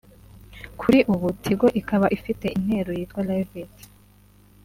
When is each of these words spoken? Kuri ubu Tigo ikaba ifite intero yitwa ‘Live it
Kuri 0.79 0.99
ubu 1.13 1.27
Tigo 1.43 1.67
ikaba 1.79 2.07
ifite 2.17 2.45
intero 2.57 2.89
yitwa 2.97 3.21
‘Live 3.27 3.55
it 3.61 3.73